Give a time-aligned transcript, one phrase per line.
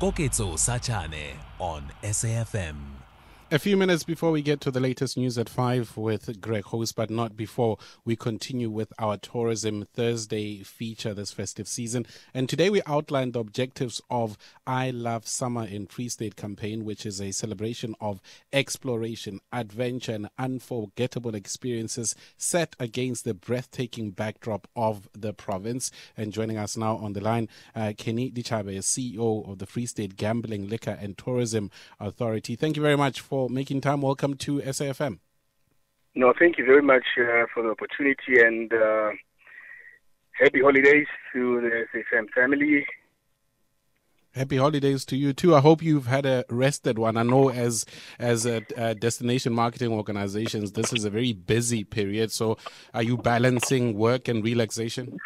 [0.00, 3.03] Koketso sa Sachane on SAFM.
[3.50, 6.96] A few minutes before we get to the latest news at 5 with Greg Host,
[6.96, 12.06] but not before we continue with our Tourism Thursday feature this festive season.
[12.32, 17.04] And today we outlined the objectives of I Love Summer in Free State campaign, which
[17.04, 25.10] is a celebration of exploration, adventure, and unforgettable experiences set against the breathtaking backdrop of
[25.12, 25.90] the province.
[26.16, 30.16] And joining us now on the line, uh, Kenny Dichabe, CEO of the Free State
[30.16, 31.70] Gambling, Liquor, and Tourism
[32.00, 32.56] Authority.
[32.56, 34.00] Thank you very much for for making time.
[34.00, 35.18] Welcome to SAFM.
[36.14, 39.10] No, thank you very much uh, for the opportunity and uh,
[40.40, 42.86] happy holidays to the SAFM family.
[44.36, 45.52] Happy holidays to you too.
[45.56, 47.16] I hope you've had a rested one.
[47.16, 47.84] I know as
[48.20, 52.30] as a, a destination marketing organizations, this is a very busy period.
[52.30, 52.56] So,
[52.92, 55.18] are you balancing work and relaxation?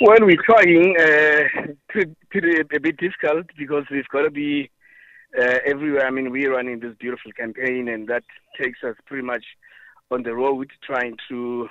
[0.00, 0.96] Well, we're trying.
[0.98, 4.70] Uh, to, to a bit difficult because we've got to be
[5.36, 6.06] uh, everywhere.
[6.06, 8.24] I mean, we're running this beautiful campaign, and that
[8.60, 9.44] takes us pretty much
[10.10, 11.68] on the road trying to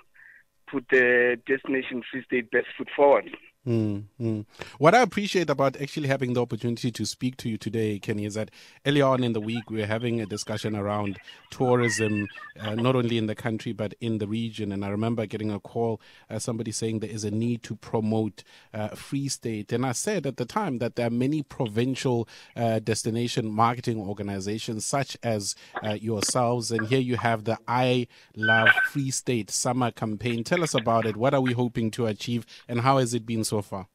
[0.71, 3.29] put the destination Free State best foot forward.
[3.67, 4.41] Mm-hmm.
[4.77, 8.35] What I appreciate about actually having the opportunity to speak to you today, Kenny, is
[8.35, 8.49] that
[8.85, 11.17] earlier on in the week we were having a discussion around
[11.49, 14.71] tourism, uh, not only in the country but in the region.
[14.71, 18.45] And I remember getting a call, uh, somebody saying there is a need to promote
[18.73, 19.73] uh, Free State.
[19.73, 24.85] And I said at the time that there are many provincial uh, destination marketing organizations,
[24.85, 26.71] such as uh, yourselves.
[26.71, 30.45] And here you have the I Love Free State summer campaign.
[30.45, 31.17] Tell us about it.
[31.17, 33.87] What are we hoping to achieve, and how has it been so so far?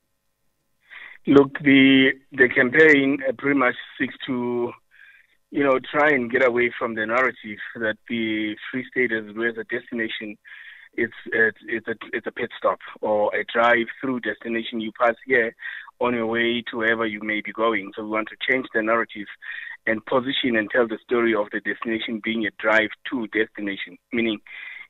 [1.26, 4.72] Look, the the campaign uh, pretty much seeks to,
[5.50, 9.52] you know, try and get away from the narrative that the Free State is where
[9.52, 10.36] the destination.
[10.94, 14.80] It's it's it's a it's a pit stop or a drive-through destination.
[14.80, 15.54] You pass here
[16.00, 17.92] on your way to wherever you may be going.
[17.94, 19.28] So we want to change the narrative
[19.86, 24.38] and position and tell the story of the destination being a drive-to destination, meaning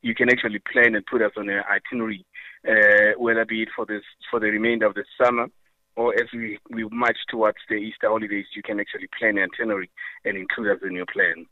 [0.01, 2.25] you can actually plan and put us on an itinerary
[2.69, 5.49] uh, whether be it for this for the remainder of the summer
[5.97, 9.91] or as we, we march towards the Easter holidays, you can actually plan an itinerary
[10.25, 11.47] and include us in your plan.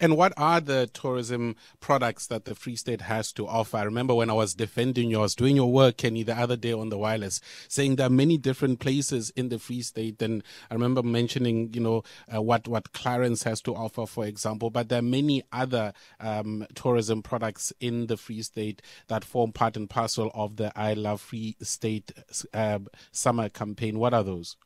[0.00, 3.76] And what are the tourism products that the Free State has to offer?
[3.76, 6.88] I remember when I was defending yours, doing your work, Kenny, the other day on
[6.88, 10.20] the wireless, saying there are many different places in the Free State.
[10.22, 12.02] And I remember mentioning, you know,
[12.34, 14.70] uh, what, what Clarens has to offer, for example.
[14.70, 19.76] But there are many other um, tourism products in the Free State that form part
[19.76, 22.12] and parcel of the I Love Free State
[22.52, 22.78] uh,
[23.12, 23.98] summer campaign.
[23.98, 24.56] What are those?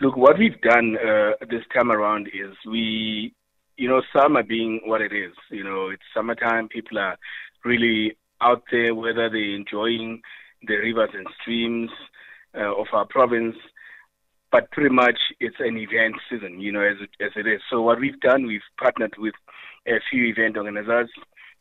[0.00, 3.34] Look, what we've done uh, this time around is we
[3.76, 6.68] you know, summer being what it is, you know, it's summertime.
[6.68, 7.18] People are
[7.64, 10.22] really out there, whether they're enjoying
[10.66, 11.90] the rivers and streams
[12.56, 13.56] uh, of our province.
[14.52, 17.60] But pretty much it's an event season, you know, as it, as it is.
[17.68, 19.34] So what we've done, we've partnered with
[19.86, 21.10] a few event organizers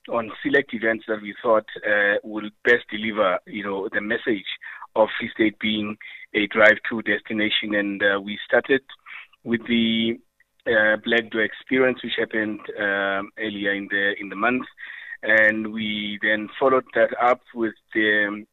[0.09, 4.45] on select events that we thought uh, will best deliver, you know, the message
[4.95, 5.97] of Free State being
[6.33, 7.73] a drive-to destination.
[7.73, 8.81] And uh, we started
[9.43, 10.19] with the
[10.67, 14.65] uh, Black Door experience, which happened um, earlier in the in the month,
[15.23, 18.47] and we then followed that up with the um,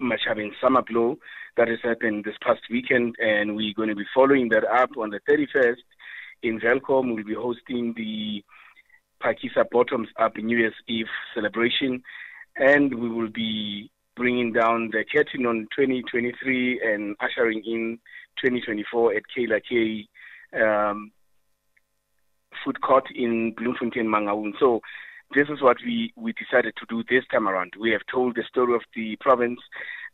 [0.00, 1.18] Machabeng Summer Glow
[1.56, 5.10] that has happened this past weekend, and we're going to be following that up on
[5.10, 5.76] the 31st
[6.42, 7.14] in Welkom.
[7.14, 8.42] We'll be hosting the
[9.22, 12.02] Phakisa Bottoms Up New Year's Eve celebration,
[12.56, 17.98] and we will be bringing down the curtain on 2023 and ushering in
[18.42, 20.08] 2024 at Kayla K
[20.60, 21.10] um,
[22.64, 24.52] food court in Bloemfontein, Mangaung.
[24.58, 24.80] So
[25.34, 27.72] this is what we, we decided to do this time around.
[27.78, 29.60] We have told the story of the province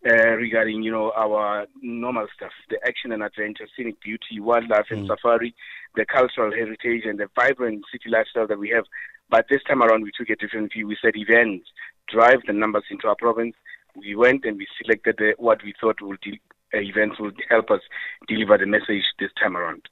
[0.08, 5.04] uh, regarding, you know, our normal stuff, the action and adventure, scenic beauty, wildlife and
[5.04, 5.08] mm.
[5.08, 5.54] safari,
[5.94, 8.84] the cultural heritage and the vibrant city lifestyle that we have.
[9.28, 10.88] But this time around, we took a different view.
[10.88, 11.68] We said events
[12.08, 13.54] drive the numbers into our province.
[13.94, 16.40] We went and we selected the, what we thought would de-
[16.72, 17.80] events would help us
[18.26, 19.82] deliver the message this time around.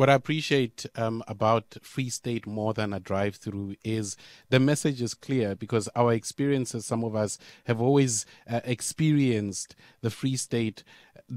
[0.00, 4.16] What I appreciate um, about Free State more than a drive through is
[4.48, 10.08] the message is clear because our experiences, some of us have always uh, experienced the
[10.08, 10.84] Free State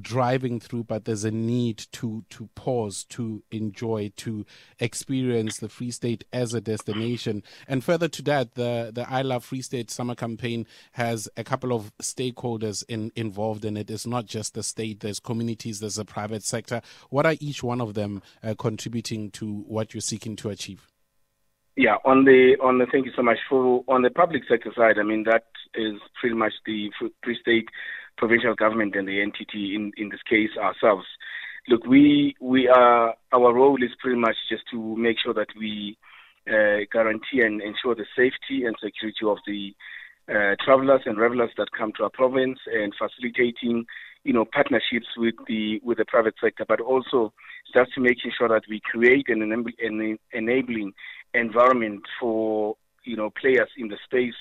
[0.01, 4.45] driving through, but there's a need to, to pause, to enjoy, to
[4.80, 7.44] experience the Free State as a destination.
[7.68, 11.74] And further to that, the, the I Love Free State summer campaign has a couple
[11.74, 13.90] of stakeholders in, involved in it.
[13.90, 16.81] It's not just the state, there's communities, there's a private sector.
[17.10, 20.88] What are each one of them uh, contributing to what you're seeking to achieve?
[21.75, 25.00] Yeah, on the on the thank you so much for on the public sector side.
[25.00, 26.92] I mean that is pretty much the
[27.24, 27.68] Free State
[28.18, 31.06] provincial government and the entity, in, in this case ourselves.
[31.68, 35.98] Look, we we are our role is pretty much just to make sure that we
[36.48, 39.74] uh, guarantee and ensure the safety and security of the
[40.30, 43.86] uh, travelers and revelers that come to our province and facilitating
[44.24, 47.33] you know partnerships with the with the private sector but also
[47.74, 50.94] just to making sure that we create an, enable, an enabling
[51.33, 54.36] environment for you know players in the space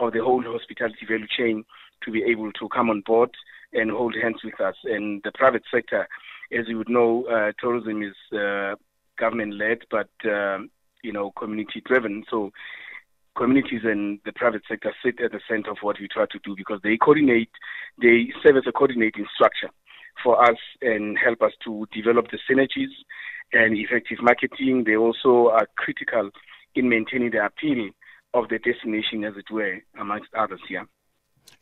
[0.00, 1.64] of the whole hospitality value chain
[2.04, 3.30] to be able to come on board
[3.72, 6.06] and hold hands with us and the private sector
[6.52, 8.74] as you would know uh, tourism is uh,
[9.18, 10.70] government led but um,
[11.02, 12.50] you know community driven so
[13.36, 16.54] communities and the private sector sit at the center of what we try to do
[16.56, 17.50] because they coordinate,
[18.00, 19.70] they serve as a coordinating structure
[20.22, 22.92] for us and help us to develop the synergies
[23.52, 24.84] and effective marketing.
[24.84, 26.30] They also are critical
[26.74, 27.90] in maintaining the appeal
[28.34, 30.86] of the destination, as it were, amongst others here.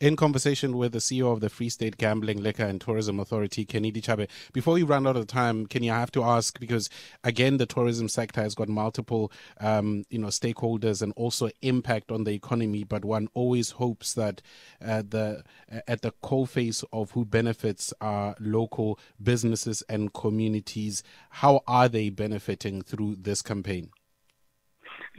[0.01, 3.91] In conversation with the CEO of the Free State Gambling, Liquor and Tourism Authority, Kenny
[3.91, 6.89] Dichabe, before we run out of time, Kenny, I have to ask because
[7.23, 12.23] again, the tourism sector has got multiple, um, you know, stakeholders and also impact on
[12.23, 12.83] the economy.
[12.83, 14.41] But one always hopes that
[14.83, 15.43] uh, the
[15.87, 21.03] at the core face of who benefits are local businesses and communities.
[21.29, 23.91] How are they benefiting through this campaign?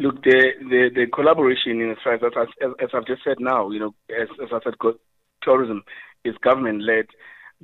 [0.03, 2.49] Look, the, the, the collaboration in as, as,
[2.83, 4.75] as I've just said now, you know, as, as I said,
[5.43, 5.85] tourism
[6.25, 7.07] is government led,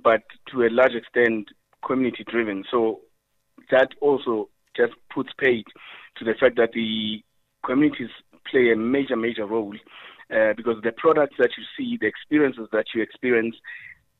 [0.00, 1.48] but to a large extent
[1.84, 2.62] community driven.
[2.70, 3.00] So
[3.72, 5.64] that also just puts paid
[6.18, 7.24] to the fact that the
[7.66, 8.10] communities
[8.48, 9.74] play a major, major role
[10.32, 13.56] uh, because the products that you see, the experiences that you experience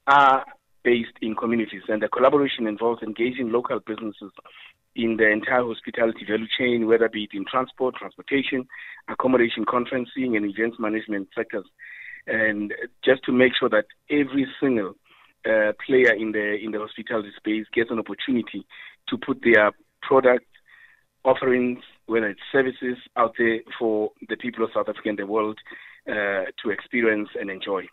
[0.09, 0.45] are
[0.83, 1.83] based in communities.
[1.87, 4.33] And the collaboration involves engaging local businesses
[4.99, 8.67] in the entire hospitality value chain, whether be it in transport, transportation,
[9.09, 11.65] accommodation, conferencing, and events management sectors.
[12.27, 12.75] And
[13.05, 14.97] just to make sure that every single
[15.47, 18.67] uh, player in the in the hospitality space gets an opportunity
[19.09, 19.71] to put their
[20.03, 20.47] product
[21.25, 25.59] offerings, whether it's services, out there for the people of South Africa and the world
[26.09, 27.87] uh, to experience and enjoy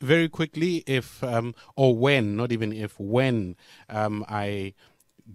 [0.00, 3.56] very quickly if um, or when not even if when
[3.88, 4.72] um, i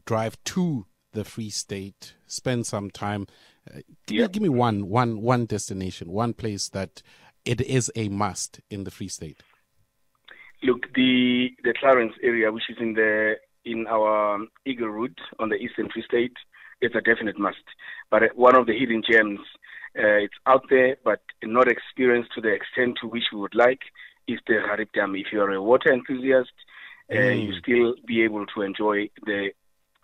[0.05, 3.27] drive to the Free State, spend some time.
[3.69, 7.01] Uh, give, give me one, one, one destination, one place that
[7.45, 9.41] it is a must in the Free State.
[10.63, 15.55] Look, the the Clarens area, which is in the in our Eagle route on the
[15.55, 16.33] Eastern Free State,
[16.81, 17.65] is a definite must.
[18.09, 19.39] But uh, one of the hidden gems,
[19.97, 23.81] uh, it's out there, but not experienced to the extent to which we would like,
[24.27, 25.15] is the Gariep Dam.
[25.15, 26.53] If you are a water enthusiast,
[27.11, 27.47] uh, mm.
[27.47, 29.49] you still be able to enjoy the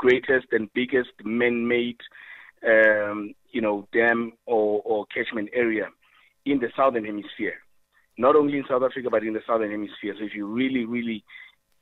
[0.01, 2.01] greatest and biggest man-made,
[2.67, 5.87] um, you know, dam or, or catchment area
[6.45, 7.57] in the southern hemisphere.
[8.17, 10.15] Not only in South Africa, but in the southern hemisphere.
[10.17, 11.23] So if you really, really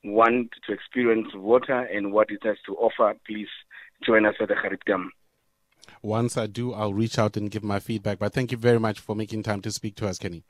[0.04, 3.48] want to experience water and what it has to offer, please
[4.06, 5.12] join us at the Gariep Dam.
[6.02, 8.20] Once I do, I'll reach out and give my feedback.
[8.20, 10.44] But thank you very much for making time to speak to us, Kenny.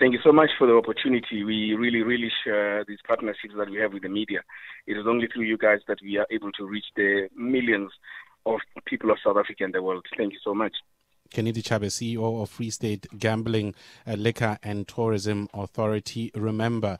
[0.00, 1.44] Thank you so much for the opportunity.
[1.44, 4.40] We really, really share these partnerships that we have with the media.
[4.86, 7.92] It is only through you guys that we are able to reach the millions
[8.46, 10.04] of people of South Africa and the world.
[10.16, 10.72] Thank you so much.
[11.32, 13.74] Kenny Dichabe, CEO of Free State Gambling,
[14.06, 16.30] uh, Liquor and Tourism Authority.
[16.34, 16.98] Remember,